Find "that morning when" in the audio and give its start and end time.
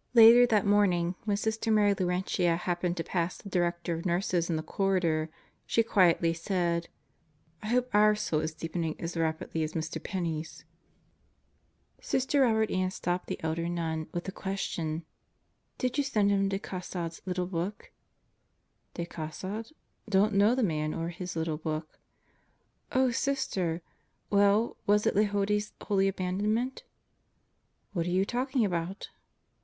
0.44-1.36